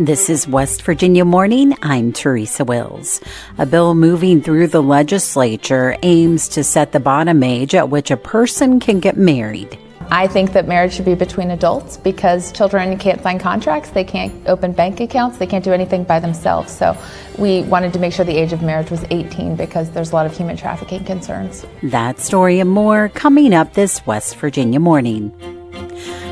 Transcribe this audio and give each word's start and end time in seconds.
This 0.00 0.30
is 0.30 0.48
West 0.48 0.80
Virginia 0.80 1.26
Morning. 1.26 1.76
I'm 1.82 2.14
Teresa 2.14 2.64
Wills. 2.64 3.20
A 3.58 3.66
bill 3.66 3.94
moving 3.94 4.40
through 4.40 4.68
the 4.68 4.82
legislature 4.82 5.94
aims 6.02 6.48
to 6.48 6.64
set 6.64 6.92
the 6.92 7.00
bottom 7.00 7.42
age 7.42 7.74
at 7.74 7.90
which 7.90 8.10
a 8.10 8.16
person 8.16 8.80
can 8.80 9.00
get 9.00 9.18
married. 9.18 9.78
I 10.10 10.26
think 10.26 10.54
that 10.54 10.66
marriage 10.66 10.94
should 10.94 11.04
be 11.04 11.14
between 11.14 11.50
adults 11.50 11.98
because 11.98 12.50
children 12.50 12.96
can't 12.96 13.22
sign 13.22 13.38
contracts, 13.38 13.90
they 13.90 14.02
can't 14.02 14.32
open 14.48 14.72
bank 14.72 15.00
accounts, 15.00 15.36
they 15.36 15.46
can't 15.46 15.62
do 15.62 15.74
anything 15.74 16.04
by 16.04 16.18
themselves. 16.18 16.74
So 16.74 16.96
we 17.36 17.64
wanted 17.64 17.92
to 17.92 17.98
make 17.98 18.14
sure 18.14 18.24
the 18.24 18.38
age 18.38 18.54
of 18.54 18.62
marriage 18.62 18.90
was 18.90 19.04
18 19.10 19.54
because 19.54 19.90
there's 19.90 20.12
a 20.12 20.14
lot 20.14 20.24
of 20.24 20.34
human 20.34 20.56
trafficking 20.56 21.04
concerns. 21.04 21.66
That 21.82 22.20
story 22.20 22.58
and 22.58 22.70
more 22.70 23.10
coming 23.10 23.52
up 23.52 23.74
this 23.74 24.06
West 24.06 24.36
Virginia 24.36 24.80
morning. 24.80 25.30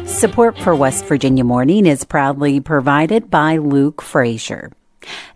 Support 0.09 0.59
for 0.59 0.75
West 0.75 1.04
Virginia 1.04 1.45
Morning 1.45 1.84
is 1.84 2.02
proudly 2.02 2.61
provided 2.61 3.30
by 3.30 3.59
Luke 3.59 4.01
Frazier. 4.01 4.73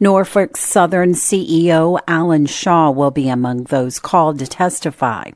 Norfolk 0.00 0.56
Southern 0.56 1.12
CEO 1.12 2.00
Alan 2.08 2.46
Shaw 2.46 2.90
will 2.90 3.10
be 3.10 3.28
among 3.28 3.64
those 3.64 3.98
called 3.98 4.38
to 4.38 4.46
testify. 4.46 5.32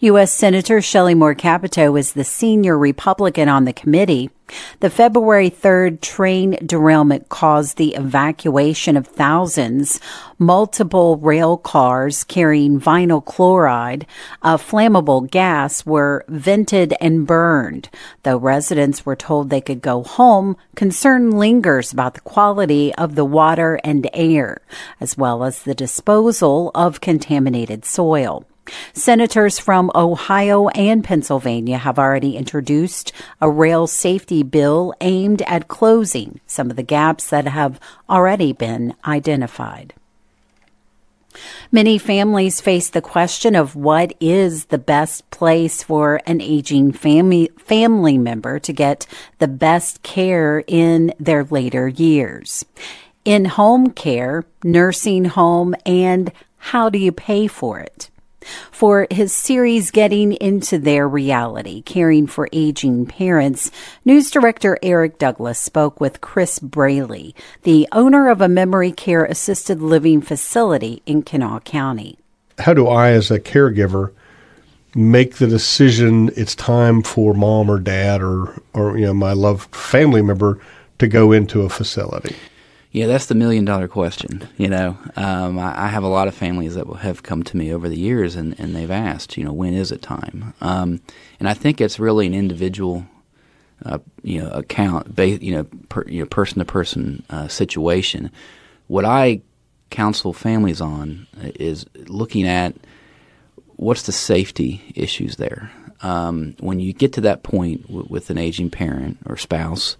U.S. 0.00 0.32
Senator 0.32 0.80
Shelley 0.80 1.14
Moore 1.14 1.34
Capito 1.34 1.96
is 1.96 2.14
the 2.14 2.24
senior 2.24 2.78
Republican 2.78 3.50
on 3.50 3.66
the 3.66 3.74
committee. 3.74 4.30
The 4.80 4.90
February 4.90 5.50
3rd 5.50 6.00
train 6.00 6.58
derailment 6.64 7.28
caused 7.28 7.76
the 7.76 7.94
evacuation 7.94 8.96
of 8.96 9.06
thousands. 9.06 10.00
Multiple 10.38 11.16
rail 11.16 11.56
cars 11.56 12.24
carrying 12.24 12.80
vinyl 12.80 13.24
chloride, 13.24 14.06
a 14.42 14.58
flammable 14.58 15.28
gas, 15.30 15.84
were 15.84 16.24
vented 16.28 16.94
and 17.00 17.26
burned. 17.26 17.88
Though 18.22 18.36
residents 18.36 19.04
were 19.04 19.16
told 19.16 19.50
they 19.50 19.60
could 19.60 19.82
go 19.82 20.02
home, 20.02 20.56
concern 20.74 21.32
lingers 21.32 21.92
about 21.92 22.14
the 22.14 22.20
quality 22.20 22.94
of 22.94 23.14
the 23.14 23.24
water 23.24 23.80
and 23.82 24.08
air, 24.12 24.60
as 25.00 25.16
well 25.16 25.42
as 25.42 25.62
the 25.62 25.74
disposal 25.74 26.70
of 26.74 27.00
contaminated 27.00 27.84
soil. 27.84 28.44
Senators 28.92 29.58
from 29.58 29.90
Ohio 29.94 30.68
and 30.68 31.04
Pennsylvania 31.04 31.78
have 31.78 31.98
already 31.98 32.36
introduced 32.36 33.12
a 33.40 33.50
rail 33.50 33.86
safety 33.86 34.42
bill 34.42 34.94
aimed 35.00 35.42
at 35.42 35.68
closing 35.68 36.40
some 36.46 36.70
of 36.70 36.76
the 36.76 36.82
gaps 36.82 37.28
that 37.30 37.46
have 37.46 37.80
already 38.08 38.52
been 38.52 38.94
identified. 39.04 39.94
Many 41.70 41.98
families 41.98 42.60
face 42.60 42.88
the 42.88 43.02
question 43.02 43.54
of 43.54 43.76
what 43.76 44.14
is 44.20 44.66
the 44.66 44.78
best 44.78 45.28
place 45.30 45.82
for 45.82 46.20
an 46.26 46.40
aging 46.40 46.92
family 46.92 47.50
family 47.58 48.16
member 48.16 48.58
to 48.60 48.72
get 48.72 49.06
the 49.38 49.48
best 49.48 50.02
care 50.02 50.64
in 50.66 51.12
their 51.18 51.44
later 51.44 51.88
years. 51.88 52.64
In 53.24 53.44
home 53.44 53.90
care, 53.90 54.44
nursing 54.62 55.24
home, 55.24 55.74
and 55.84 56.32
how 56.56 56.88
do 56.88 56.98
you 56.98 57.12
pay 57.12 57.48
for 57.48 57.80
it? 57.80 58.08
For 58.70 59.06
his 59.10 59.32
series 59.32 59.90
Getting 59.90 60.32
into 60.32 60.78
Their 60.78 61.08
Reality, 61.08 61.82
Caring 61.82 62.26
for 62.26 62.48
Aging 62.52 63.06
Parents, 63.06 63.70
news 64.04 64.30
director 64.30 64.78
Eric 64.82 65.18
Douglas 65.18 65.58
spoke 65.58 66.00
with 66.00 66.20
Chris 66.20 66.58
Braley, 66.58 67.34
the 67.62 67.88
owner 67.92 68.28
of 68.28 68.40
a 68.40 68.48
memory 68.48 68.92
care 68.92 69.24
assisted 69.24 69.80
living 69.80 70.20
facility 70.20 71.02
in 71.06 71.22
Kanawha 71.22 71.60
County. 71.60 72.18
How 72.58 72.74
do 72.74 72.86
I, 72.88 73.10
as 73.10 73.30
a 73.30 73.38
caregiver, 73.38 74.12
make 74.94 75.36
the 75.36 75.46
decision 75.46 76.30
it's 76.36 76.54
time 76.54 77.02
for 77.02 77.34
mom 77.34 77.70
or 77.70 77.78
dad 77.78 78.22
or, 78.22 78.60
or 78.72 78.96
you 78.96 79.04
know, 79.04 79.14
my 79.14 79.32
loved 79.32 79.74
family 79.74 80.22
member 80.22 80.58
to 80.98 81.06
go 81.06 81.32
into 81.32 81.62
a 81.62 81.68
facility? 81.68 82.34
Yeah, 82.96 83.08
that's 83.08 83.26
the 83.26 83.34
million 83.34 83.66
dollar 83.66 83.88
question. 83.88 84.48
You 84.56 84.68
know, 84.68 84.96
um, 85.16 85.58
I, 85.58 85.84
I, 85.84 85.88
have 85.88 86.02
a 86.02 86.08
lot 86.08 86.28
of 86.28 86.34
families 86.34 86.76
that 86.76 86.86
have 87.00 87.22
come 87.22 87.42
to 87.42 87.54
me 87.54 87.70
over 87.70 87.90
the 87.90 87.98
years, 87.98 88.36
and, 88.36 88.58
and 88.58 88.74
they've 88.74 88.90
asked, 88.90 89.36
you 89.36 89.44
know, 89.44 89.52
when 89.52 89.74
is 89.74 89.92
it 89.92 90.00
time? 90.00 90.54
Um, 90.62 91.02
and 91.38 91.46
I 91.46 91.52
think 91.52 91.82
it's 91.82 91.98
really 91.98 92.26
an 92.26 92.32
individual, 92.32 93.04
uh, 93.84 93.98
you 94.22 94.42
know, 94.42 94.48
account, 94.48 95.18
you 95.18 95.54
know, 95.54 95.64
per, 95.90 96.08
you 96.08 96.20
know, 96.20 96.26
person 96.26 96.60
to 96.60 96.64
person 96.64 97.22
uh, 97.28 97.48
situation. 97.48 98.30
What 98.86 99.04
I 99.04 99.42
counsel 99.90 100.32
families 100.32 100.80
on 100.80 101.26
is 101.42 101.84
looking 102.06 102.48
at 102.48 102.76
what's 103.74 104.04
the 104.04 104.12
safety 104.12 104.80
issues 104.94 105.36
there. 105.36 105.70
Um, 106.00 106.56
when 106.60 106.80
you 106.80 106.94
get 106.94 107.12
to 107.12 107.20
that 107.20 107.42
point 107.42 107.82
w- 107.88 108.06
with 108.08 108.30
an 108.30 108.38
aging 108.38 108.70
parent 108.70 109.18
or 109.26 109.36
spouse 109.36 109.98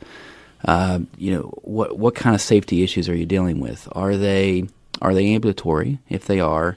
uh, 0.65 1.01
you 1.17 1.33
know, 1.33 1.43
what 1.63 1.99
what 1.99 2.15
kind 2.15 2.35
of 2.35 2.41
safety 2.41 2.83
issues 2.83 3.09
are 3.09 3.17
you 3.17 3.27
dealing 3.27 3.61
with? 3.61 3.89
Are 3.93 4.17
they 4.17 4.67
are 5.03 5.15
they 5.15 5.35
ambulatory? 5.35 5.99
If 6.09 6.27
they 6.27 6.41
are, 6.41 6.77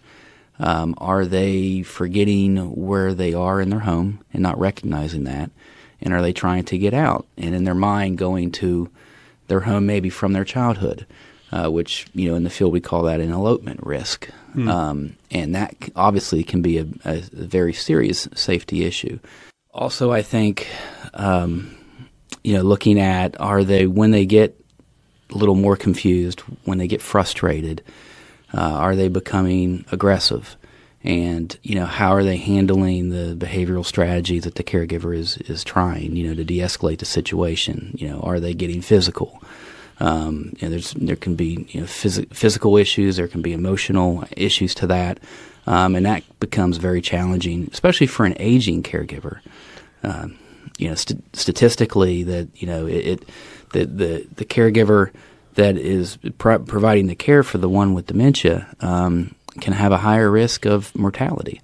um, 0.59 0.93
are 0.97 1.25
they 1.25 1.83
forgetting 1.83 2.75
where 2.75 3.13
they 3.13 3.33
are 3.33 3.61
in 3.61 3.69
their 3.69 3.79
home 3.79 4.23
and 4.33 4.43
not 4.43 4.59
recognizing 4.59 5.23
that? 5.23 5.49
And 6.01 6.13
are 6.13 6.21
they 6.21 6.33
trying 6.33 6.63
to 6.65 6.77
get 6.77 6.93
out 6.93 7.25
and 7.37 7.55
in 7.55 7.63
their 7.63 7.75
mind 7.75 8.17
going 8.17 8.51
to 8.53 8.89
their 9.47 9.61
home 9.61 9.85
maybe 9.85 10.09
from 10.09 10.33
their 10.33 10.45
childhood, 10.45 11.05
uh, 11.51 11.69
which 11.69 12.07
you 12.13 12.29
know 12.29 12.35
in 12.35 12.43
the 12.43 12.49
field 12.49 12.71
we 12.71 12.81
call 12.81 13.03
that 13.03 13.19
an 13.19 13.31
elopement 13.31 13.85
risk, 13.85 14.29
hmm. 14.53 14.69
um, 14.69 15.15
and 15.31 15.55
that 15.55 15.75
obviously 15.95 16.43
can 16.43 16.61
be 16.61 16.77
a, 16.77 16.85
a, 17.05 17.21
very 17.33 17.73
serious 17.73 18.27
safety 18.35 18.85
issue. 18.85 19.19
Also, 19.73 20.11
I 20.11 20.21
think 20.21 20.67
um, 21.13 21.75
you 22.43 22.53
know, 22.55 22.61
looking 22.61 22.99
at 22.99 23.39
are 23.39 23.63
they 23.63 23.87
when 23.87 24.11
they 24.11 24.25
get 24.25 24.59
a 25.29 25.37
little 25.37 25.55
more 25.55 25.75
confused, 25.75 26.41
when 26.65 26.77
they 26.77 26.87
get 26.87 27.01
frustrated, 27.01 27.83
uh, 28.53 28.61
are 28.61 28.95
they 28.95 29.07
becoming 29.07 29.85
aggressive? 29.91 30.55
And 31.03 31.55
you 31.63 31.75
know, 31.75 31.85
how 31.85 32.13
are 32.13 32.23
they 32.23 32.37
handling 32.37 33.09
the 33.09 33.35
behavioral 33.35 33.85
strategy 33.85 34.39
that 34.39 34.55
the 34.55 34.63
caregiver 34.63 35.15
is 35.15 35.37
is 35.37 35.63
trying, 35.63 36.15
you 36.15 36.27
know, 36.27 36.35
to 36.35 36.43
de-escalate 36.43 36.99
the 36.99 37.05
situation? 37.05 37.95
You 37.97 38.09
know, 38.09 38.19
are 38.21 38.39
they 38.39 38.53
getting 38.53 38.81
physical? 38.81 39.41
Um, 40.01 40.53
you 40.57 40.67
know, 40.67 40.69
there's 40.71 40.91
there 40.93 41.15
can 41.15 41.35
be 41.35 41.67
you 41.69 41.81
know 41.81 41.87
phys- 41.87 42.33
physical 42.33 42.77
issues, 42.77 43.17
there 43.17 43.27
can 43.27 43.41
be 43.41 43.53
emotional 43.53 44.23
issues 44.35 44.73
to 44.75 44.87
that, 44.87 45.19
um, 45.67 45.95
and 45.95 46.05
that 46.05 46.23
becomes 46.39 46.77
very 46.77 47.01
challenging, 47.01 47.69
especially 47.71 48.07
for 48.07 48.25
an 48.25 48.35
aging 48.37 48.83
caregiver. 48.83 49.39
Um, 50.03 50.37
you 50.79 50.89
know 50.89 50.95
st- 50.95 51.23
statistically 51.35 52.23
that 52.23 52.47
you 52.55 52.67
know 52.67 52.87
it, 52.87 53.05
it 53.05 53.29
the, 53.73 53.85
the 53.85 54.27
the 54.35 54.45
caregiver 54.45 55.11
that 55.55 55.77
is 55.77 56.17
pro- 56.37 56.59
providing 56.59 57.07
the 57.07 57.15
care 57.15 57.43
for 57.43 57.57
the 57.57 57.69
one 57.69 57.93
with 57.93 58.07
dementia 58.07 58.73
um, 58.79 59.35
can 59.59 59.73
have 59.73 59.91
a 59.91 59.97
higher 59.97 60.31
risk 60.31 60.65
of 60.65 60.95
mortality. 60.95 61.61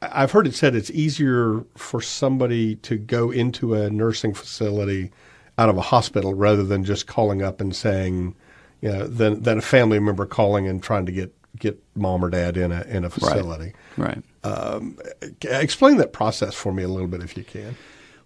I've 0.00 0.32
heard 0.32 0.48
it 0.48 0.54
said 0.54 0.74
it's 0.74 0.90
easier 0.90 1.64
for 1.76 2.00
somebody 2.00 2.76
to 2.76 2.96
go 2.96 3.30
into 3.30 3.74
a 3.74 3.88
nursing 3.90 4.34
facility 4.34 5.12
out 5.58 5.68
of 5.68 5.76
a 5.76 5.82
hospital 5.82 6.34
rather 6.34 6.64
than 6.64 6.84
just 6.84 7.06
calling 7.06 7.42
up 7.42 7.60
and 7.60 7.76
saying, 7.76 8.34
you 8.80 8.90
know, 8.90 9.06
than 9.06 9.42
than 9.42 9.58
a 9.58 9.62
family 9.62 10.00
member 10.00 10.26
calling 10.26 10.66
and 10.66 10.82
trying 10.82 11.06
to 11.06 11.12
get 11.12 11.32
get 11.56 11.80
mom 11.94 12.24
or 12.24 12.30
dad 12.30 12.56
in 12.56 12.72
a 12.72 12.82
in 12.82 13.04
a 13.04 13.10
facility. 13.10 13.72
Right. 13.96 14.22
right. 14.44 14.72
Um, 14.74 14.98
explain 15.42 15.98
that 15.98 16.12
process 16.12 16.54
for 16.54 16.72
me 16.72 16.82
a 16.82 16.88
little 16.88 17.06
bit 17.06 17.22
if 17.22 17.36
you 17.36 17.44
can. 17.44 17.76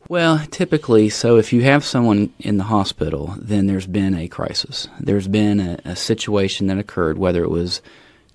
Well, 0.09 0.41
typically, 0.51 1.09
so 1.09 1.37
if 1.37 1.53
you 1.53 1.63
have 1.63 1.85
someone 1.85 2.33
in 2.39 2.59
the 2.59 2.65
hospital, 2.65 3.35
then 3.39 3.67
there's 3.67 3.89
been 3.89 4.15
a 4.15 4.29
crisis. 4.29 4.87
There's 5.01 5.27
been 5.27 5.59
a, 5.59 5.79
a 5.85 5.97
situation 5.97 6.69
that 6.69 6.79
occurred, 6.79 7.19
whether 7.19 7.43
it 7.43 7.51
was 7.51 7.83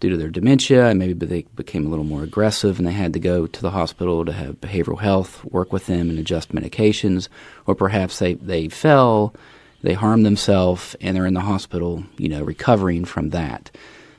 due 0.02 0.10
to 0.10 0.18
their 0.18 0.30
dementia, 0.30 0.88
and 0.88 1.00
maybe 1.00 1.14
they 1.14 1.44
became 1.56 1.86
a 1.86 1.90
little 1.90 2.04
more 2.04 2.24
aggressive 2.24 2.78
and 2.78 2.88
they 2.88 2.92
had 2.92 3.14
to 3.14 3.20
go 3.20 3.48
to 3.48 3.62
the 3.62 3.72
hospital 3.72 4.26
to 4.26 4.34
have 4.34 4.60
behavioral 4.60 5.00
health 5.00 5.46
work 5.46 5.72
with 5.72 5.86
them 5.86 6.10
and 6.10 6.20
adjust 6.20 6.54
medications, 6.54 7.30
or 7.68 7.76
perhaps 7.76 8.20
they, 8.20 8.34
they 8.34 8.68
fell, 8.68 9.34
they 9.82 9.94
harmed 9.94 10.26
themselves, 10.26 10.96
and 11.00 11.16
they're 11.16 11.26
in 11.28 11.36
the 11.36 11.40
hospital, 11.40 12.04
you 12.18 12.28
know, 12.28 12.44
recovering 12.44 13.06
from 13.06 13.30
that. 13.30 13.72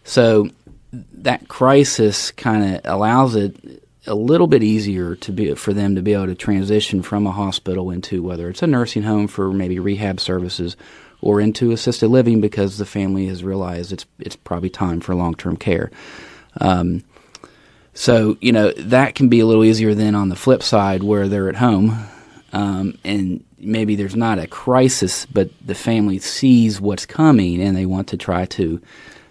So 0.04 0.49
that 0.93 1.49
crisis 1.49 2.31
kind 2.31 2.76
of 2.76 2.81
allows 2.84 3.34
it 3.34 3.81
a 4.06 4.14
little 4.14 4.46
bit 4.46 4.62
easier 4.62 5.14
to 5.16 5.32
be 5.32 5.54
for 5.54 5.72
them 5.72 5.94
to 5.94 6.02
be 6.02 6.12
able 6.12 6.26
to 6.26 6.34
transition 6.34 7.02
from 7.02 7.26
a 7.26 7.32
hospital 7.32 7.90
into 7.90 8.22
whether 8.22 8.49
it's 8.49 8.62
a 8.62 8.66
nursing 8.66 9.02
home 9.02 9.28
for 9.28 9.52
maybe 9.52 9.78
rehab 9.78 10.19
services 10.19 10.76
or 11.20 11.40
into 11.40 11.70
assisted 11.70 12.08
living 12.08 12.40
because 12.40 12.78
the 12.78 12.87
family 12.87 13.26
has 13.26 13.44
realized 13.44 13.93
it's 13.93 14.06
it's 14.19 14.37
probably 14.37 14.70
time 14.70 15.00
for 15.00 15.14
long 15.14 15.34
term 15.34 15.56
care. 15.56 15.90
Um, 16.60 17.04
so 17.94 18.37
you 18.40 18.52
know 18.52 18.72
that 18.72 19.14
can 19.14 19.28
be 19.28 19.40
a 19.40 19.46
little 19.46 19.64
easier 19.64 19.94
than 19.94 20.14
on 20.14 20.28
the 20.28 20.37
flip 20.37 20.62
side 20.62 21.02
where 21.02 21.28
they're 21.28 21.49
at 21.49 21.56
home 21.56 22.08
um, 22.52 22.99
and 23.04 23.44
maybe 23.58 23.96
there's 23.96 24.16
not 24.16 24.38
a 24.38 24.46
crisis, 24.46 25.25
but 25.26 25.50
the 25.64 25.75
family 25.75 26.19
sees 26.19 26.81
what's 26.81 27.06
coming 27.06 27.62
and 27.62 27.76
they 27.76 27.87
want 27.87 28.08
to 28.08 28.16
try 28.16 28.44
to 28.46 28.81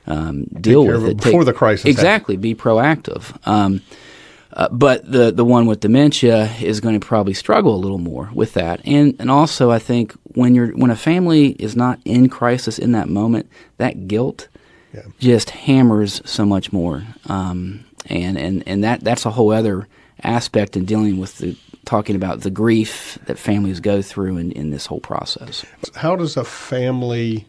um, 0.08 0.46
deal 0.46 0.86
with 0.86 1.06
it 1.06 1.18
before 1.18 1.42
Take, 1.42 1.46
the 1.46 1.54
crisis. 1.54 1.86
Exactly, 1.86 2.36
be 2.38 2.56
proactive. 2.56 3.48
Uh, 4.54 4.68
but 4.70 5.10
the 5.10 5.32
the 5.32 5.46
one 5.46 5.66
with 5.66 5.80
dementia 5.80 6.52
is 6.62 6.80
going 6.82 7.00
to 7.00 7.06
probably 7.06 7.34
struggle 7.34 7.74
a 7.74 7.78
little 7.78 7.98
more 7.98 8.30
with 8.34 8.54
that, 8.54 8.82
and 8.86 9.16
and 9.20 9.32
also 9.32 9.72
I 9.72 9.80
think 9.80 10.14
when 10.24 10.56
you're 10.56 10.72
when 10.72 10.92
a 10.92 10.96
family 10.96 11.52
is 11.52 11.76
not 11.76 12.00
in 12.04 12.28
crisis 12.28 12.78
in 12.78 12.92
that 12.92 13.08
moment, 13.08 13.50
that 13.78 14.08
guilt 14.08 14.50
yeah. 14.94 15.04
just 15.20 15.52
hammers 15.52 16.22
so 16.26 16.46
much 16.46 16.74
more, 16.74 17.04
um, 17.28 17.86
and 18.08 18.38
and 18.38 18.64
and 18.68 18.84
that 18.84 19.04
that's 19.04 19.26
a 19.26 19.32
whole 19.32 19.52
other 19.52 19.88
aspect 20.24 20.76
in 20.76 20.86
dealing 20.86 21.18
with 21.18 21.38
the 21.38 21.58
talking 21.86 22.16
about 22.16 22.42
the 22.42 22.52
grief 22.52 23.18
that 23.26 23.40
families 23.40 23.80
go 23.80 24.02
through 24.02 24.38
in, 24.38 24.52
in 24.52 24.70
this 24.70 24.86
whole 24.86 25.00
process. 25.00 25.66
How 25.96 26.16
does 26.16 26.38
a 26.38 26.44
family? 26.44 27.48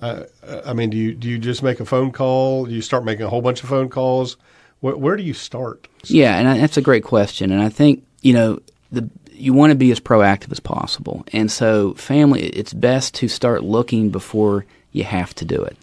Uh, 0.00 0.24
I 0.64 0.72
mean, 0.72 0.90
do 0.90 0.96
you 0.96 1.14
do 1.14 1.28
you 1.28 1.38
just 1.38 1.62
make 1.62 1.80
a 1.80 1.84
phone 1.84 2.10
call? 2.10 2.66
Do 2.66 2.72
you 2.72 2.82
start 2.82 3.04
making 3.04 3.26
a 3.26 3.28
whole 3.28 3.42
bunch 3.42 3.62
of 3.62 3.68
phone 3.68 3.88
calls? 3.88 4.36
Where, 4.80 4.96
where 4.96 5.16
do 5.16 5.22
you 5.22 5.34
start? 5.34 5.88
Yeah, 6.04 6.36
and 6.38 6.48
I, 6.48 6.58
that's 6.58 6.76
a 6.76 6.82
great 6.82 7.04
question. 7.04 7.50
And 7.50 7.62
I 7.62 7.68
think 7.68 8.04
you 8.22 8.32
know 8.32 8.60
the 8.92 9.08
you 9.32 9.52
want 9.52 9.70
to 9.70 9.76
be 9.76 9.90
as 9.90 10.00
proactive 10.00 10.50
as 10.52 10.60
possible. 10.60 11.24
And 11.32 11.50
so, 11.50 11.94
family, 11.94 12.44
it's 12.44 12.72
best 12.72 13.14
to 13.16 13.28
start 13.28 13.62
looking 13.62 14.10
before 14.10 14.64
you 14.92 15.04
have 15.04 15.34
to 15.36 15.44
do 15.44 15.62
it, 15.62 15.76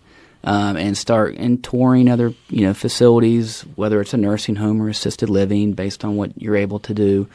um, 0.44 0.76
and 0.76 0.98
start 0.98 1.36
and 1.36 1.64
touring 1.64 2.10
other 2.10 2.34
you 2.50 2.66
know 2.66 2.74
facilities, 2.74 3.62
whether 3.76 4.02
it's 4.02 4.14
a 4.14 4.18
nursing 4.18 4.56
home 4.56 4.82
or 4.82 4.90
assisted 4.90 5.30
living, 5.30 5.74
based 5.74 6.04
on 6.04 6.16
what 6.16 6.42
you're 6.42 6.56
able 6.56 6.80
to 6.80 6.94
do, 6.94 7.28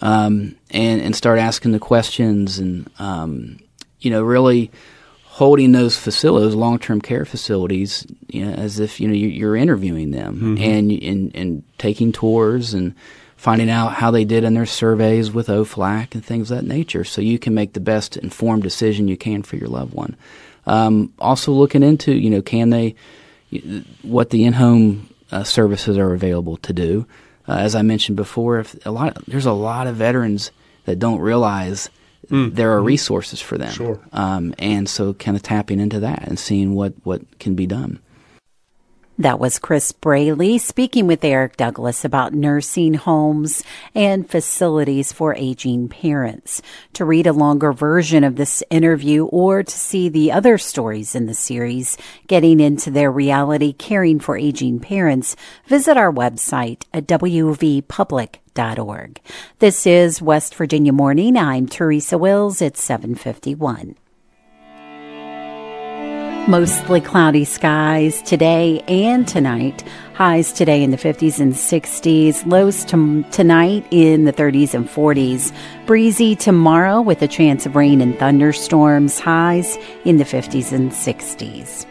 um, 0.00 0.56
and 0.70 1.00
and 1.00 1.16
start 1.16 1.38
asking 1.38 1.72
the 1.72 1.78
questions 1.78 2.58
and 2.58 2.90
um, 2.98 3.58
you 4.00 4.10
know 4.10 4.22
really 4.22 4.70
holding 5.40 5.72
those 5.72 5.96
facilities, 5.96 6.54
long 6.54 6.78
term 6.78 7.00
care 7.00 7.24
facilities, 7.24 8.06
you 8.28 8.44
know, 8.44 8.52
as 8.52 8.78
if 8.78 9.00
you 9.00 9.08
know 9.08 9.14
you're 9.14 9.56
interviewing 9.56 10.10
them 10.10 10.36
mm-hmm. 10.36 10.62
and, 10.62 10.92
and 10.92 11.34
and 11.34 11.62
taking 11.78 12.12
tours 12.12 12.74
and 12.74 12.94
finding 13.38 13.70
out 13.70 13.94
how 13.94 14.10
they 14.10 14.26
did 14.26 14.44
in 14.44 14.52
their 14.52 14.66
surveys 14.66 15.32
with 15.32 15.48
OHFLAC 15.48 16.14
and 16.14 16.22
things 16.22 16.50
of 16.50 16.58
that 16.58 16.66
nature, 16.66 17.04
so 17.04 17.22
you 17.22 17.38
can 17.38 17.54
make 17.54 17.72
the 17.72 17.80
best 17.80 18.18
informed 18.18 18.62
decision 18.62 19.08
you 19.08 19.16
can 19.16 19.42
for 19.42 19.56
your 19.56 19.68
loved 19.68 19.94
one. 19.94 20.14
Um, 20.66 21.14
also, 21.18 21.52
looking 21.52 21.82
into 21.82 22.12
you 22.12 22.28
know 22.28 22.42
can 22.42 22.68
they 22.68 22.94
what 24.02 24.28
the 24.28 24.44
in 24.44 24.52
home 24.52 25.08
uh, 25.32 25.42
services 25.42 25.96
are 25.96 26.12
available 26.12 26.58
to 26.58 26.74
do. 26.74 27.06
Uh, 27.48 27.56
as 27.56 27.74
I 27.74 27.80
mentioned 27.80 28.16
before, 28.16 28.58
if 28.58 28.76
a 28.84 28.90
lot 28.90 29.16
there's 29.26 29.46
a 29.46 29.52
lot 29.52 29.86
of 29.86 29.96
veterans 29.96 30.50
that 30.84 30.98
don't 30.98 31.20
realize 31.20 31.88
mm. 32.28 32.54
there 32.54 32.72
are 32.72 32.78
mm-hmm. 32.78 32.86
resources 32.86 33.40
for 33.40 33.58
them. 33.58 33.72
Sure. 33.72 34.00
Um, 34.12 34.54
and 34.58 34.88
so 34.88 35.14
kind 35.14 35.36
of 35.36 35.42
tapping 35.42 35.80
into 35.80 36.00
that 36.00 36.26
and 36.26 36.38
seeing 36.38 36.74
what, 36.74 36.94
what 37.04 37.38
can 37.38 37.54
be 37.54 37.66
done. 37.66 38.00
That 39.20 39.38
was 39.38 39.58
Chris 39.58 39.92
Braley 39.92 40.56
speaking 40.56 41.06
with 41.06 41.22
Eric 41.22 41.58
Douglas 41.58 42.06
about 42.06 42.32
nursing 42.32 42.94
homes 42.94 43.62
and 43.94 44.26
facilities 44.26 45.12
for 45.12 45.34
aging 45.34 45.90
parents. 45.90 46.62
To 46.94 47.04
read 47.04 47.26
a 47.26 47.34
longer 47.34 47.74
version 47.74 48.24
of 48.24 48.36
this 48.36 48.62
interview 48.70 49.26
or 49.26 49.62
to 49.62 49.78
see 49.78 50.08
the 50.08 50.32
other 50.32 50.56
stories 50.56 51.14
in 51.14 51.26
the 51.26 51.34
series 51.34 51.98
getting 52.28 52.60
into 52.60 52.90
their 52.90 53.12
reality 53.12 53.74
caring 53.74 54.20
for 54.20 54.38
aging 54.38 54.80
parents, 54.80 55.36
visit 55.66 55.98
our 55.98 56.10
website 56.10 56.84
at 56.94 57.06
wvpublic.org. 58.54 59.20
This 59.58 59.86
is 59.86 60.22
West 60.22 60.54
Virginia 60.54 60.92
Morning. 60.92 61.36
I'm 61.36 61.66
Teresa 61.66 62.18
Wills. 62.18 62.62
It's 62.62 62.82
751. 62.82 63.96
Mostly 66.48 67.00
cloudy 67.00 67.44
skies 67.44 68.22
today 68.22 68.80
and 68.88 69.28
tonight. 69.28 69.84
Highs 70.14 70.52
today 70.52 70.82
in 70.82 70.90
the 70.90 70.96
50s 70.96 71.38
and 71.38 71.52
60s. 71.52 72.44
Lows 72.46 72.84
to, 72.86 73.24
tonight 73.30 73.86
in 73.90 74.24
the 74.24 74.32
30s 74.32 74.74
and 74.74 74.88
40s. 74.88 75.54
Breezy 75.86 76.34
tomorrow 76.34 77.02
with 77.02 77.22
a 77.22 77.28
chance 77.28 77.66
of 77.66 77.76
rain 77.76 78.00
and 78.00 78.18
thunderstorms. 78.18 79.20
Highs 79.20 79.76
in 80.04 80.16
the 80.16 80.24
50s 80.24 80.72
and 80.72 80.90
60s. 80.90 81.86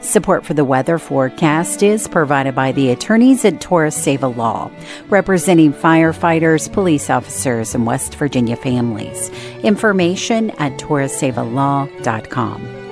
Support 0.00 0.44
for 0.44 0.54
the 0.54 0.64
weather 0.64 0.98
forecast 0.98 1.82
is 1.82 2.08
provided 2.08 2.54
by 2.54 2.72
the 2.72 2.90
attorneys 2.90 3.44
at 3.44 3.60
Torres 3.60 3.96
Seva 3.96 4.34
Law, 4.34 4.70
representing 5.08 5.72
firefighters, 5.72 6.72
police 6.72 7.10
officers, 7.10 7.74
and 7.74 7.86
West 7.86 8.14
Virginia 8.16 8.56
families. 8.56 9.30
Information 9.62 10.50
at 10.52 10.78
torresevalaw.com. 10.78 12.83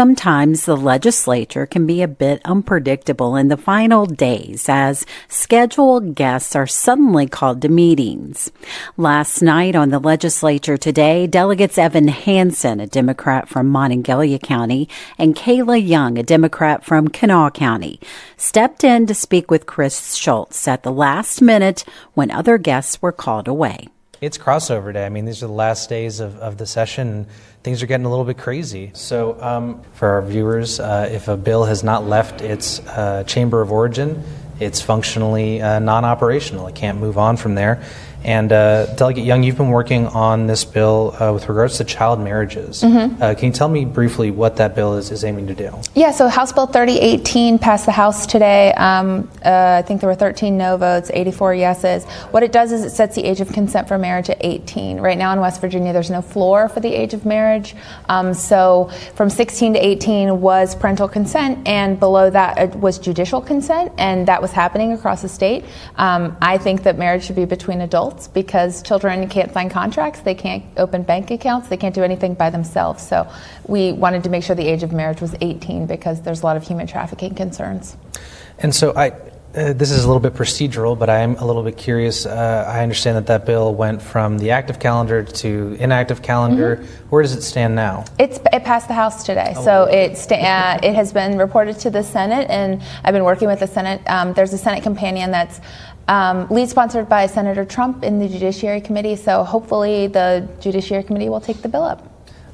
Sometimes 0.00 0.64
the 0.64 0.78
legislature 0.78 1.66
can 1.66 1.86
be 1.86 2.00
a 2.00 2.08
bit 2.08 2.40
unpredictable 2.46 3.36
in 3.36 3.48
the 3.48 3.58
final 3.58 4.06
days 4.06 4.66
as 4.66 5.04
scheduled 5.28 6.14
guests 6.14 6.56
are 6.56 6.66
suddenly 6.66 7.26
called 7.26 7.60
to 7.60 7.68
meetings. 7.68 8.50
Last 8.96 9.42
night 9.42 9.76
on 9.76 9.90
the 9.90 9.98
legislature 9.98 10.78
today, 10.78 11.26
delegates 11.26 11.76
Evan 11.76 12.08
Hansen, 12.08 12.80
a 12.80 12.86
Democrat 12.86 13.46
from 13.46 13.70
Monongalia 13.70 14.38
County, 14.38 14.88
and 15.18 15.36
Kayla 15.36 15.86
Young, 15.86 16.16
a 16.16 16.22
Democrat 16.22 16.82
from 16.82 17.08
Kanawha 17.08 17.50
County, 17.50 18.00
stepped 18.38 18.82
in 18.82 19.04
to 19.04 19.12
speak 19.12 19.50
with 19.50 19.66
Chris 19.66 20.14
Schultz 20.14 20.66
at 20.66 20.82
the 20.82 20.92
last 20.92 21.42
minute 21.42 21.84
when 22.14 22.30
other 22.30 22.56
guests 22.56 23.02
were 23.02 23.12
called 23.12 23.48
away. 23.48 23.88
It's 24.20 24.36
crossover 24.36 24.92
day. 24.92 25.06
I 25.06 25.08
mean, 25.08 25.24
these 25.24 25.42
are 25.42 25.46
the 25.46 25.52
last 25.52 25.88
days 25.88 26.20
of, 26.20 26.36
of 26.40 26.58
the 26.58 26.66
session 26.66 27.08
And 27.08 27.26
things 27.62 27.82
are 27.82 27.86
getting 27.86 28.04
a 28.04 28.10
little 28.10 28.26
bit 28.26 28.36
crazy. 28.36 28.90
So, 28.92 29.40
um, 29.40 29.80
for 29.94 30.08
our 30.10 30.20
viewers, 30.20 30.78
uh, 30.78 31.08
if 31.10 31.28
a 31.28 31.38
bill 31.38 31.64
has 31.64 31.82
not 31.82 32.04
left 32.04 32.42
its 32.42 32.80
uh, 32.80 33.24
chamber 33.24 33.62
of 33.62 33.72
origin, 33.72 34.22
it's 34.58 34.82
functionally 34.82 35.62
uh, 35.62 35.78
non 35.78 36.04
operational. 36.04 36.66
It 36.66 36.74
can't 36.74 36.98
move 36.98 37.16
on 37.16 37.38
from 37.38 37.54
there. 37.54 37.82
And 38.24 38.52
uh, 38.52 38.86
Delegate 38.96 39.24
Young, 39.24 39.42
you've 39.42 39.56
been 39.56 39.70
working 39.70 40.06
on 40.08 40.46
this 40.46 40.64
bill 40.64 41.16
uh, 41.18 41.32
with 41.32 41.48
regards 41.48 41.78
to 41.78 41.84
child 41.84 42.20
marriages. 42.20 42.82
Mm-hmm. 42.82 43.22
Uh, 43.22 43.34
can 43.34 43.46
you 43.46 43.52
tell 43.52 43.68
me 43.68 43.84
briefly 43.86 44.30
what 44.30 44.56
that 44.56 44.74
bill 44.74 44.96
is, 44.96 45.10
is 45.10 45.24
aiming 45.24 45.46
to 45.46 45.54
do? 45.54 45.74
Yeah, 45.94 46.10
so 46.10 46.28
House 46.28 46.52
Bill 46.52 46.66
3018 46.66 47.58
passed 47.58 47.86
the 47.86 47.92
House 47.92 48.26
today. 48.26 48.72
Um, 48.74 49.30
uh, 49.44 49.76
I 49.78 49.82
think 49.82 50.00
there 50.00 50.08
were 50.08 50.14
13 50.14 50.58
no 50.58 50.76
votes, 50.76 51.10
84 51.12 51.54
yeses. 51.54 52.04
What 52.30 52.42
it 52.42 52.52
does 52.52 52.72
is 52.72 52.84
it 52.84 52.90
sets 52.90 53.14
the 53.16 53.24
age 53.24 53.40
of 53.40 53.50
consent 53.52 53.88
for 53.88 53.96
marriage 53.96 54.28
at 54.28 54.38
18. 54.40 55.00
Right 55.00 55.16
now 55.16 55.32
in 55.32 55.40
West 55.40 55.60
Virginia, 55.60 55.92
there's 55.92 56.10
no 56.10 56.20
floor 56.20 56.68
for 56.68 56.80
the 56.80 56.92
age 56.92 57.14
of 57.14 57.24
marriage. 57.24 57.74
Um, 58.08 58.34
so 58.34 58.90
from 59.14 59.30
16 59.30 59.74
to 59.74 59.78
18 59.78 60.40
was 60.40 60.74
parental 60.74 61.08
consent, 61.08 61.66
and 61.66 61.98
below 61.98 62.28
that 62.28 62.76
was 62.76 62.98
judicial 62.98 63.40
consent, 63.40 63.92
and 63.96 64.28
that 64.28 64.42
was 64.42 64.52
happening 64.52 64.92
across 64.92 65.22
the 65.22 65.28
state. 65.28 65.64
Um, 65.96 66.36
I 66.42 66.58
think 66.58 66.82
that 66.82 66.98
marriage 66.98 67.24
should 67.24 67.36
be 67.36 67.46
between 67.46 67.80
adults 67.80 68.09
adults 68.10 68.28
because 68.28 68.82
children 68.82 69.28
can't 69.28 69.52
sign 69.52 69.70
contracts, 69.70 70.20
they 70.20 70.34
can't 70.34 70.64
open 70.76 71.02
bank 71.02 71.30
accounts, 71.30 71.68
they 71.68 71.76
can't 71.76 71.94
do 71.94 72.02
anything 72.02 72.34
by 72.34 72.50
themselves. 72.50 73.06
So 73.06 73.30
we 73.66 73.92
wanted 73.92 74.24
to 74.24 74.30
make 74.30 74.44
sure 74.44 74.56
the 74.56 74.66
age 74.66 74.82
of 74.82 74.92
marriage 74.92 75.20
was 75.20 75.34
18 75.40 75.86
because 75.86 76.22
there's 76.22 76.42
a 76.42 76.46
lot 76.46 76.56
of 76.56 76.66
human 76.66 76.86
trafficking 76.86 77.34
concerns. 77.34 77.96
And 78.58 78.74
so 78.74 78.92
I 78.94 79.12
uh, 79.52 79.72
this 79.72 79.90
is 79.90 80.04
a 80.04 80.06
little 80.06 80.20
bit 80.20 80.34
procedural, 80.34 80.96
but 80.96 81.10
I 81.10 81.18
am 81.18 81.34
a 81.34 81.44
little 81.44 81.64
bit 81.64 81.76
curious. 81.76 82.24
Uh, 82.24 82.64
I 82.68 82.84
understand 82.84 83.16
that 83.16 83.26
that 83.26 83.46
bill 83.46 83.74
went 83.74 84.00
from 84.00 84.38
the 84.38 84.52
active 84.52 84.78
calendar 84.78 85.24
to 85.24 85.76
inactive 85.80 86.22
calendar. 86.22 86.76
Mm-hmm. 86.76 87.08
Where 87.08 87.22
does 87.22 87.34
it 87.34 87.42
stand 87.42 87.74
now? 87.74 88.04
It's, 88.16 88.38
it 88.52 88.62
passed 88.62 88.86
the 88.86 88.94
House 88.94 89.24
today, 89.24 89.54
oh, 89.56 89.64
so 89.64 89.84
it 89.84 90.16
sta- 90.16 90.36
uh, 90.36 90.78
it 90.84 90.94
has 90.94 91.12
been 91.12 91.36
reported 91.36 91.80
to 91.80 91.90
the 91.90 92.04
Senate, 92.04 92.48
and 92.48 92.80
I've 93.02 93.12
been 93.12 93.24
working 93.24 93.48
with 93.48 93.58
the 93.58 93.66
Senate. 93.66 94.00
Um, 94.06 94.34
there's 94.34 94.52
a 94.52 94.58
Senate 94.58 94.84
companion 94.84 95.32
that's 95.32 95.60
um, 96.10 96.48
lead 96.48 96.68
sponsored 96.68 97.08
by 97.08 97.26
Senator 97.26 97.64
Trump 97.64 98.02
in 98.02 98.18
the 98.18 98.28
Judiciary 98.28 98.80
Committee, 98.80 99.14
so 99.14 99.44
hopefully 99.44 100.08
the 100.08 100.48
Judiciary 100.58 101.04
Committee 101.04 101.28
will 101.28 101.40
take 101.40 101.62
the 101.62 101.68
bill 101.68 101.84
up. 101.84 102.04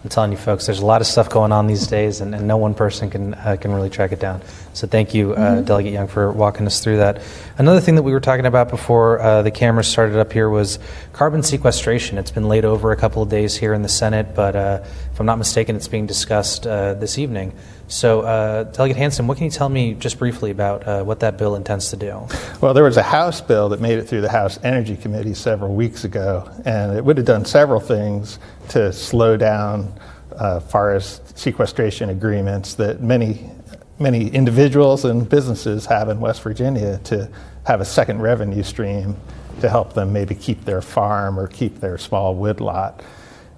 I'm 0.04 0.10
telling 0.10 0.30
you, 0.30 0.36
folks, 0.36 0.66
there's 0.66 0.80
a 0.80 0.86
lot 0.86 1.00
of 1.00 1.06
stuff 1.06 1.30
going 1.30 1.52
on 1.52 1.66
these 1.66 1.86
days, 1.86 2.20
and, 2.20 2.34
and 2.34 2.46
no 2.46 2.58
one 2.58 2.74
person 2.74 3.08
can 3.10 3.32
uh, 3.34 3.56
can 3.58 3.72
really 3.72 3.88
track 3.88 4.12
it 4.12 4.20
down. 4.20 4.42
So 4.74 4.86
thank 4.86 5.14
you, 5.14 5.32
uh, 5.32 5.36
mm-hmm. 5.36 5.64
Delegate 5.64 5.94
Young, 5.94 6.06
for 6.06 6.30
walking 6.30 6.66
us 6.66 6.84
through 6.84 6.98
that. 6.98 7.22
Another 7.56 7.80
thing 7.80 7.94
that 7.94 8.02
we 8.02 8.12
were 8.12 8.20
talking 8.20 8.44
about 8.44 8.68
before 8.68 9.20
uh, 9.20 9.40
the 9.40 9.50
cameras 9.50 9.88
started 9.88 10.16
up 10.16 10.32
here 10.32 10.50
was 10.50 10.78
carbon 11.14 11.42
sequestration. 11.42 12.18
It's 12.18 12.30
been 12.30 12.46
laid 12.46 12.66
over 12.66 12.92
a 12.92 12.96
couple 12.96 13.22
of 13.22 13.30
days 13.30 13.56
here 13.56 13.72
in 13.72 13.80
the 13.80 13.88
Senate, 13.88 14.34
but 14.34 14.54
uh, 14.54 14.84
if 15.16 15.20
I'm 15.20 15.24
not 15.24 15.38
mistaken, 15.38 15.76
it's 15.76 15.88
being 15.88 16.04
discussed 16.04 16.66
uh, 16.66 16.92
this 16.92 17.16
evening. 17.16 17.54
So, 17.88 18.20
uh, 18.20 18.64
Delegate 18.64 18.98
Hansen, 18.98 19.26
what 19.26 19.38
can 19.38 19.46
you 19.46 19.50
tell 19.50 19.70
me 19.70 19.94
just 19.94 20.18
briefly 20.18 20.50
about 20.50 20.86
uh, 20.86 21.04
what 21.04 21.20
that 21.20 21.38
bill 21.38 21.56
intends 21.56 21.88
to 21.88 21.96
do? 21.96 22.28
Well, 22.60 22.74
there 22.74 22.84
was 22.84 22.98
a 22.98 23.02
House 23.02 23.40
bill 23.40 23.70
that 23.70 23.80
made 23.80 23.98
it 23.98 24.02
through 24.02 24.20
the 24.20 24.28
House 24.28 24.58
Energy 24.62 24.94
Committee 24.94 25.32
several 25.32 25.74
weeks 25.74 26.04
ago, 26.04 26.46
and 26.66 26.94
it 26.94 27.02
would 27.02 27.16
have 27.16 27.24
done 27.24 27.46
several 27.46 27.80
things 27.80 28.38
to 28.68 28.92
slow 28.92 29.38
down 29.38 29.98
uh, 30.32 30.60
forest 30.60 31.38
sequestration 31.38 32.10
agreements 32.10 32.74
that 32.74 33.00
many 33.00 33.50
many 33.98 34.28
individuals 34.28 35.06
and 35.06 35.26
businesses 35.30 35.86
have 35.86 36.10
in 36.10 36.20
West 36.20 36.42
Virginia 36.42 37.00
to 37.04 37.26
have 37.64 37.80
a 37.80 37.86
second 37.86 38.20
revenue 38.20 38.62
stream 38.62 39.16
to 39.62 39.70
help 39.70 39.94
them 39.94 40.12
maybe 40.12 40.34
keep 40.34 40.66
their 40.66 40.82
farm 40.82 41.40
or 41.40 41.46
keep 41.46 41.80
their 41.80 41.96
small 41.96 42.34
woodlot. 42.34 43.02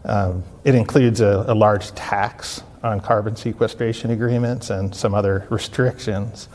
Um, 0.05 0.45
it 0.64 0.75
includes 0.75 1.21
a, 1.21 1.45
a 1.49 1.55
large 1.55 1.95
tax 1.95 2.62
on 2.83 3.00
carbon 3.00 3.37
sequestration 3.37 4.11
agreements 4.11 4.71
and 4.71 4.95
some 4.95 5.14
other 5.14 5.47
restrictions. 5.50 6.49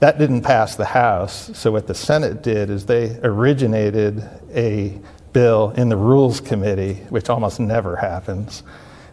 That 0.00 0.18
didn't 0.18 0.42
pass 0.42 0.76
the 0.76 0.84
House, 0.84 1.56
so 1.56 1.70
what 1.70 1.86
the 1.86 1.94
Senate 1.94 2.42
did 2.42 2.70
is 2.70 2.86
they 2.86 3.18
originated 3.22 4.28
a 4.54 4.98
bill 5.32 5.70
in 5.76 5.88
the 5.88 5.96
Rules 5.96 6.40
Committee, 6.40 6.94
which 7.08 7.30
almost 7.30 7.60
never 7.60 7.96
happens. 7.96 8.62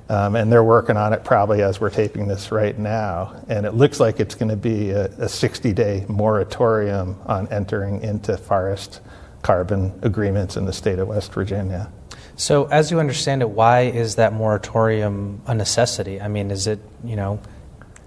Um, 0.09 0.35
and 0.35 0.51
they're 0.51 0.63
working 0.63 0.97
on 0.97 1.13
it 1.13 1.23
probably 1.23 1.61
as 1.61 1.79
we're 1.79 1.91
taping 1.91 2.27
this 2.27 2.51
right 2.51 2.77
now. 2.77 3.43
And 3.47 3.67
it 3.67 3.75
looks 3.75 3.99
like 3.99 4.19
it's 4.19 4.33
going 4.33 4.49
to 4.49 4.57
be 4.57 4.89
a, 4.89 5.05
a 5.05 5.29
60 5.29 5.71
day 5.73 6.05
moratorium 6.07 7.15
on 7.27 7.47
entering 7.49 8.01
into 8.01 8.35
forest 8.35 9.01
carbon 9.43 9.97
agreements 10.01 10.57
in 10.57 10.65
the 10.65 10.73
state 10.73 10.97
of 10.97 11.07
West 11.07 11.31
Virginia. 11.31 11.91
So, 12.39 12.67
as 12.67 12.89
you 12.89 13.01
understand 13.01 13.41
it, 13.41 13.49
why 13.49 13.81
is 13.81 14.15
that 14.15 14.31
moratorium 14.31 15.41
a 15.45 15.53
necessity? 15.53 16.21
I 16.21 16.29
mean, 16.29 16.51
is 16.51 16.67
it, 16.67 16.79
you 17.03 17.17
know, 17.17 17.41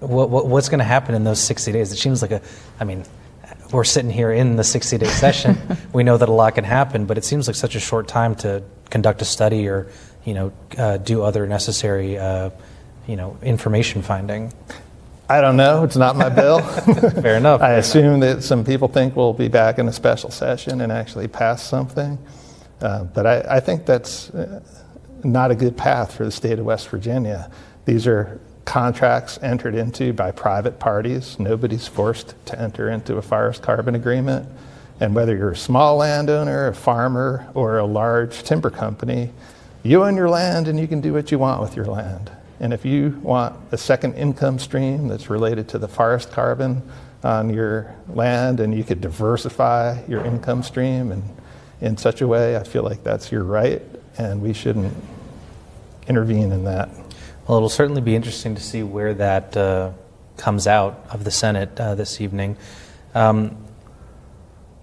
what, 0.00 0.30
what, 0.30 0.46
what's 0.46 0.70
going 0.70 0.78
to 0.78 0.86
happen 0.86 1.14
in 1.14 1.22
those 1.22 1.38
60 1.38 1.70
days? 1.70 1.92
It 1.92 1.98
seems 1.98 2.22
like 2.22 2.30
a, 2.30 2.40
I 2.80 2.84
mean, 2.84 3.04
we're 3.72 3.84
sitting 3.84 4.10
here 4.10 4.32
in 4.32 4.56
the 4.56 4.64
60 4.64 4.96
day 4.96 5.06
session. 5.20 5.58
we 5.92 6.02
know 6.02 6.16
that 6.16 6.30
a 6.30 6.32
lot 6.32 6.54
can 6.54 6.64
happen, 6.64 7.04
but 7.04 7.18
it 7.18 7.26
seems 7.26 7.46
like 7.46 7.56
such 7.56 7.74
a 7.74 7.80
short 7.80 8.08
time 8.08 8.34
to 8.36 8.62
conduct 8.88 9.20
a 9.20 9.26
study 9.26 9.68
or, 9.68 9.88
you 10.24 10.32
know, 10.32 10.52
uh, 10.78 10.96
do 10.96 11.22
other 11.22 11.46
necessary, 11.46 12.16
uh, 12.16 12.48
you 13.06 13.16
know, 13.16 13.36
information 13.42 14.00
finding. 14.00 14.50
I 15.28 15.42
don't 15.42 15.58
know. 15.58 15.84
It's 15.84 15.96
not 15.96 16.16
my 16.16 16.30
bill. 16.30 16.60
Fair 17.20 17.36
enough. 17.36 17.60
I 17.60 17.74
assume 17.74 18.20
that 18.20 18.42
some 18.42 18.64
people 18.64 18.88
think 18.88 19.14
we'll 19.14 19.34
be 19.34 19.48
back 19.48 19.78
in 19.78 19.88
a 19.88 19.92
special 19.92 20.30
session 20.30 20.80
and 20.80 20.90
actually 20.90 21.28
pass 21.28 21.62
something. 21.62 22.18
Uh, 22.82 23.04
but 23.04 23.26
I, 23.26 23.56
I, 23.56 23.60
think 23.60 23.86
that's 23.86 24.30
uh, 24.30 24.60
not 25.22 25.52
a 25.52 25.54
good 25.54 25.76
path 25.76 26.16
for 26.16 26.24
the 26.24 26.32
state 26.32 26.58
of 26.58 26.64
West 26.64 26.88
Virginia. 26.88 27.48
These 27.84 28.08
are 28.08 28.40
contracts 28.64 29.38
entered 29.40 29.76
into 29.76 30.12
by 30.12 30.32
private 30.32 30.80
parties. 30.80 31.38
Nobody's 31.38 31.86
forced 31.86 32.34
to 32.46 32.60
enter 32.60 32.90
into 32.90 33.16
a 33.16 33.22
forest 33.22 33.62
carbon 33.62 33.94
agreement. 33.94 34.48
And 35.00 35.14
whether 35.14 35.36
you're 35.36 35.52
a 35.52 35.56
small 35.56 35.96
landowner, 35.96 36.68
a 36.68 36.74
farmer, 36.74 37.46
or 37.54 37.78
a 37.78 37.84
large 37.84 38.42
timber 38.42 38.70
company, 38.70 39.30
you 39.82 40.04
own 40.04 40.16
your 40.16 40.28
land 40.28 40.68
and 40.68 40.78
you 40.78 40.86
can 40.86 41.00
do 41.00 41.12
what 41.12 41.30
you 41.30 41.38
want 41.38 41.60
with 41.60 41.76
your 41.76 41.86
land. 41.86 42.30
And 42.60 42.72
if 42.72 42.84
you 42.84 43.18
want 43.22 43.56
a 43.72 43.78
second 43.78 44.14
income 44.14 44.58
stream 44.58 45.08
that's 45.08 45.28
related 45.28 45.68
to 45.70 45.78
the 45.78 45.88
forest 45.88 46.30
carbon 46.30 46.82
on 47.24 47.50
your 47.50 47.94
land 48.08 48.60
and 48.60 48.74
you 48.74 48.84
could 48.84 49.00
diversify 49.00 50.04
your 50.06 50.24
income 50.24 50.62
stream 50.62 51.10
and 51.10 51.22
in 51.82 51.96
such 51.96 52.20
a 52.20 52.28
way, 52.28 52.56
I 52.56 52.62
feel 52.62 52.84
like 52.84 53.02
that's 53.02 53.32
your 53.32 53.42
right, 53.42 53.82
and 54.16 54.40
we 54.40 54.52
shouldn't 54.52 54.94
intervene 56.06 56.52
in 56.52 56.64
that. 56.64 56.88
Well, 57.46 57.58
it'll 57.58 57.68
certainly 57.68 58.00
be 58.00 58.14
interesting 58.14 58.54
to 58.54 58.62
see 58.62 58.84
where 58.84 59.12
that 59.14 59.56
uh, 59.56 59.90
comes 60.36 60.68
out 60.68 61.04
of 61.10 61.24
the 61.24 61.32
Senate 61.32 61.78
uh, 61.80 61.96
this 61.96 62.20
evening. 62.20 62.56
Um, 63.16 63.56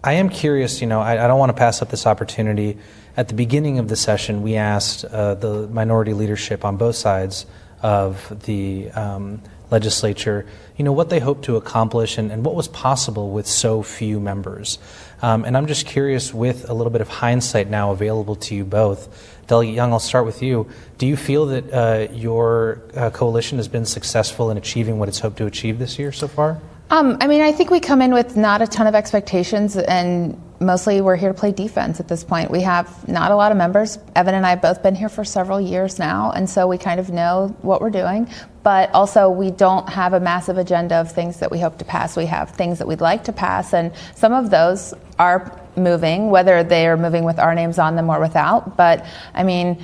I 0.04 0.14
am 0.14 0.28
curious, 0.28 0.82
you 0.82 0.88
know, 0.88 1.00
I, 1.00 1.24
I, 1.24 1.28
don't 1.28 1.40
want 1.40 1.50
to 1.50 1.58
pass 1.58 1.82
up 1.82 1.90
this 1.90 2.06
opportunity. 2.06 2.78
At 3.16 3.30
the 3.30 3.34
beginning 3.34 3.80
of 3.80 3.88
the 3.88 3.96
session, 3.96 4.42
we 4.42 4.56
asked 4.56 5.06
uh, 5.06 5.36
the 5.36 5.68
minority 5.68 6.14
leadership 6.14 6.66
on 6.66 6.76
both 6.76 6.96
sides 6.96 7.46
of 7.82 8.44
the 8.46 8.92
um, 8.92 9.42
legislature, 9.72 10.46
you 10.78 10.84
know, 10.84 10.92
what 10.92 11.10
they 11.10 11.20
hoped 11.20 11.46
to 11.46 11.56
accomplish 11.56 12.18
and, 12.18 12.32
and 12.32 12.46
what 12.46 12.56
was 12.56 12.68
possible 12.68 13.32
with 13.32 13.48
so 13.48 13.84
few 13.84 14.20
members. 14.20 14.80
Um, 15.22 15.44
and 15.46 15.58
I'm 15.58 15.68
just 15.68 15.86
curious, 15.86 16.34
with 16.34 16.70
a 16.70 16.74
little 16.74 16.92
bit 16.92 17.02
of 17.02 17.08
hindsight 17.08 17.70
now 17.70 17.92
available 17.92 18.36
to 18.36 18.56
you 18.56 18.64
both, 18.64 19.38
Delegate 19.48 19.76
Young, 19.76 19.92
I'll 19.92 20.00
start 20.00 20.26
with 20.26 20.42
you. 20.42 20.70
Do 20.98 21.08
you 21.08 21.18
feel 21.18 21.48
that 21.48 21.74
uh, 21.74 22.14
your 22.14 22.82
uh, 22.96 23.10
coalition 23.10 23.58
has 23.58 23.68
been 23.68 23.86
successful 23.86 24.52
in 24.52 24.58
achieving 24.58 25.00
what 25.00 25.10
it's 25.10 25.20
hoped 25.20 25.38
to 25.38 25.46
achieve 25.46 25.80
this 25.80 26.00
year 26.00 26.12
so 26.12 26.28
far? 26.28 26.62
Um, 26.92 27.18
I 27.22 27.28
mean, 27.28 27.42
I 27.42 27.52
think 27.52 27.70
we 27.70 27.80
come 27.80 28.02
in 28.02 28.14
with 28.14 28.36
not 28.36 28.62
a 28.62 28.68
ton 28.68 28.88
of 28.88 28.96
expectations, 28.96 29.76
and 29.78 30.42
mostly 30.60 31.02
we're 31.02 31.16
here 31.16 31.32
to 31.32 31.38
play 31.38 31.52
defense 31.52 32.00
at 32.00 32.08
this 32.08 32.24
point. 32.24 32.50
We 32.50 32.62
have 32.62 33.08
not 33.08 33.32
a 33.32 33.36
lot 33.36 33.52
of 33.52 33.58
members. 33.58 34.00
Evan 34.16 34.34
and 34.34 34.46
I 34.46 34.52
have 34.52 34.62
both 34.62 34.82
been 34.82 34.96
here 34.96 35.10
for 35.10 35.24
several 35.24 35.62
years 35.62 36.00
now, 36.00 36.32
and 36.32 36.50
so 36.50 36.68
we 36.68 36.80
kind 36.80 37.00
of 37.00 37.12
know 37.12 37.56
what 37.62 37.82
we're 37.82 37.92
doing. 37.92 38.28
But 38.62 38.92
also, 38.94 39.30
we 39.30 39.52
don't 39.52 39.88
have 39.90 40.14
a 40.14 40.20
massive 40.20 40.58
agenda 40.58 40.96
of 40.96 41.12
things 41.12 41.40
that 41.40 41.50
we 41.50 41.60
hope 41.60 41.78
to 41.78 41.86
pass. 41.86 42.18
We 42.18 42.26
have 42.26 42.52
things 42.52 42.80
that 42.80 42.88
we'd 42.88 43.02
like 43.02 43.24
to 43.26 43.32
pass, 43.32 43.74
and 43.74 43.92
some 44.16 44.34
of 44.34 44.50
those 44.50 44.94
are 45.18 45.60
moving, 45.78 46.30
whether 46.30 46.64
they 46.64 46.88
are 46.88 46.98
moving 46.98 47.24
with 47.24 47.40
our 47.40 47.56
names 47.56 47.80
on 47.80 47.96
them 47.96 48.10
or 48.10 48.20
without. 48.20 48.76
But 48.76 49.06
I 49.34 49.44
mean, 49.44 49.84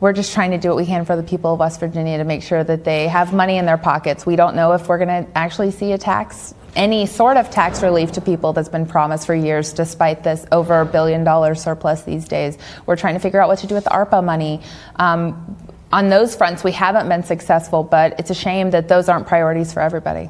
we're 0.00 0.12
just 0.12 0.34
trying 0.34 0.50
to 0.50 0.58
do 0.58 0.68
what 0.68 0.76
we 0.76 0.86
can 0.86 1.04
for 1.04 1.16
the 1.16 1.22
people 1.22 1.54
of 1.54 1.60
West 1.60 1.80
Virginia 1.80 2.18
to 2.18 2.24
make 2.24 2.42
sure 2.42 2.62
that 2.62 2.84
they 2.84 3.08
have 3.08 3.32
money 3.32 3.56
in 3.56 3.64
their 3.64 3.78
pockets. 3.78 4.26
We 4.26 4.36
don't 4.36 4.56
know 4.56 4.72
if 4.72 4.88
we're 4.88 4.98
going 4.98 5.24
to 5.24 5.30
actually 5.34 5.70
see 5.70 5.92
a 5.92 5.98
tax, 5.98 6.54
any 6.76 7.06
sort 7.06 7.36
of 7.36 7.50
tax 7.50 7.82
relief 7.82 8.12
to 8.12 8.20
people 8.20 8.52
that's 8.52 8.68
been 8.68 8.86
promised 8.86 9.26
for 9.26 9.34
years, 9.34 9.72
despite 9.72 10.22
this 10.22 10.44
over 10.52 10.80
a 10.80 10.84
billion 10.84 11.24
dollar 11.24 11.54
surplus 11.54 12.02
these 12.02 12.28
days. 12.28 12.58
We're 12.84 12.96
trying 12.96 13.14
to 13.14 13.20
figure 13.20 13.40
out 13.40 13.48
what 13.48 13.60
to 13.60 13.66
do 13.66 13.74
with 13.74 13.84
the 13.84 13.90
ARPA 13.90 14.22
money. 14.22 14.60
Um, 14.96 15.56
on 15.94 16.08
those 16.08 16.34
fronts, 16.34 16.64
we 16.64 16.72
haven't 16.72 17.08
been 17.08 17.22
successful, 17.22 17.84
but 17.84 18.18
it's 18.18 18.28
a 18.28 18.34
shame 18.34 18.70
that 18.70 18.88
those 18.88 19.08
aren't 19.08 19.28
priorities 19.28 19.72
for 19.72 19.80
everybody. 19.80 20.28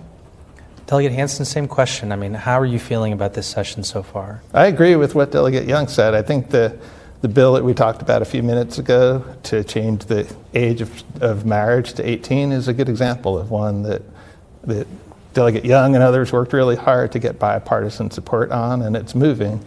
Delegate 0.87 1.12
Hansen, 1.12 1.47
same 1.47 1.66
question. 1.66 2.12
I 2.12 2.16
mean, 2.16 2.35
how 2.35 2.61
are 2.61 2.66
you 2.66 2.78
feeling 2.78 3.14
about 3.14 3.33
this 3.33 3.47
session 3.47 3.83
so 3.83 4.02
far? 4.02 4.42
I 4.52 4.66
agree 4.66 4.94
with 4.94 5.14
what 5.14 5.33
Delegate 5.33 5.66
Young 5.66 5.88
said. 5.88 6.14
I 6.14 6.21
think 6.21 6.50
the 6.50 6.78
the 7.23 7.28
bill 7.28 7.54
that 7.54 7.64
we 7.64 7.73
talked 7.73 8.02
about 8.02 8.21
a 8.21 8.25
few 8.26 8.42
minutes 8.42 8.76
ago 8.76 9.25
to 9.44 9.64
change 9.64 10.04
the 10.04 10.30
age 10.52 10.83
of, 10.83 11.23
of 11.23 11.47
marriage 11.47 11.94
to 11.94 12.06
18 12.06 12.52
is 12.52 12.68
a 12.68 12.75
good 12.75 12.90
example 12.90 13.38
of 13.38 13.50
one 13.50 13.83
that, 13.85 14.02
that 14.64 14.87
Delegate 15.33 15.64
Young 15.64 15.94
and 15.94 16.04
others 16.04 16.35
worked 16.35 16.52
really 16.52 16.76
hard 16.76 17.12
to 17.12 17.18
get 17.18 17.38
bipartisan 17.38 18.11
support 18.11 18.50
on, 18.50 18.83
and 18.83 18.94
it's 18.94 19.14
moving. 19.14 19.64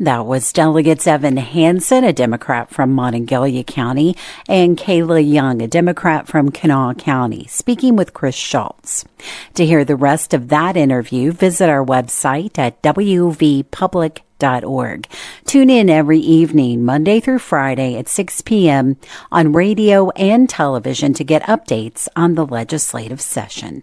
That 0.00 0.26
was 0.26 0.52
Delegates 0.52 1.06
Evan 1.06 1.36
Hansen, 1.36 2.04
a 2.04 2.12
Democrat 2.12 2.70
from 2.70 2.94
Monongalia 2.94 3.66
County, 3.66 4.16
and 4.48 4.78
Kayla 4.78 5.28
Young, 5.28 5.60
a 5.60 5.66
Democrat 5.66 6.28
from 6.28 6.50
Kanawha 6.50 6.94
County, 6.94 7.46
speaking 7.48 7.96
with 7.96 8.14
Chris 8.14 8.36
Schultz. 8.36 9.04
To 9.54 9.66
hear 9.66 9.84
the 9.84 9.96
rest 9.96 10.34
of 10.34 10.48
that 10.48 10.76
interview, 10.76 11.32
visit 11.32 11.68
our 11.68 11.84
website 11.84 12.58
at 12.58 12.80
wvpublic.com 12.82 14.22
org. 14.64 15.08
Tune 15.46 15.70
in 15.70 15.90
every 15.90 16.20
evening, 16.20 16.84
Monday 16.84 17.20
through 17.20 17.40
Friday 17.40 17.96
at 17.96 18.08
6 18.08 18.42
p.m. 18.42 18.96
on 19.32 19.52
radio 19.52 20.10
and 20.10 20.48
television 20.48 21.12
to 21.14 21.24
get 21.24 21.42
updates 21.42 22.08
on 22.14 22.34
the 22.34 22.46
legislative 22.46 23.20
session. 23.20 23.82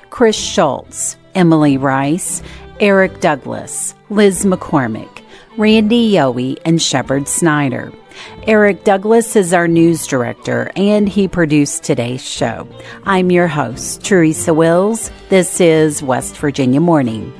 Chris 0.11 0.35
Schultz, 0.35 1.17
Emily 1.33 1.77
Rice, 1.77 2.43
Eric 2.81 3.21
Douglas, 3.21 3.95
Liz 4.09 4.45
McCormick, 4.45 5.23
Randy 5.57 6.11
Yohe, 6.11 6.59
and 6.65 6.81
Shepherd 6.81 7.27
Snyder. 7.27 7.91
Eric 8.45 8.83
Douglas 8.83 9.37
is 9.37 9.53
our 9.53 9.69
news 9.69 10.05
director, 10.05 10.69
and 10.75 11.07
he 11.07 11.27
produced 11.29 11.83
today's 11.83 12.23
show. 12.23 12.67
I'm 13.05 13.31
your 13.31 13.47
host, 13.47 14.03
Teresa 14.03 14.53
Wills. 14.53 15.09
This 15.29 15.61
is 15.61 16.03
West 16.03 16.35
Virginia 16.37 16.81
Morning. 16.81 17.31